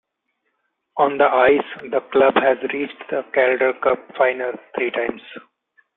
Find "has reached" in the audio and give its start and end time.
2.37-2.99